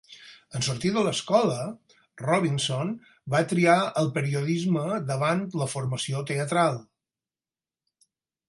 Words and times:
En 0.59 0.63
sortir 0.67 0.91
de 0.93 1.01
l'escola, 1.07 1.65
Robinson 2.21 2.95
va 3.35 3.43
triar 3.51 3.77
el 4.03 4.11
periodisme 4.17 4.87
davant 5.13 5.47
la 5.63 5.69
formació 5.75 6.27
teatral. 6.33 6.85